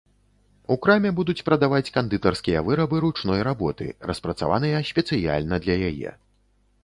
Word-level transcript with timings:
У 0.75 0.77
краме 0.85 1.09
будуць 1.19 1.43
прадаваць 1.49 1.93
кандытарскія 1.97 2.63
вырабы 2.69 3.03
ручной 3.05 3.41
работы, 3.49 3.85
распрацаваныя 4.13 4.83
спецыяльна 4.93 5.55
для 5.67 5.75
яе. 5.93 6.11